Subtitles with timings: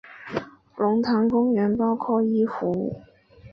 [0.77, 3.03] 龙潭公园包括一湖。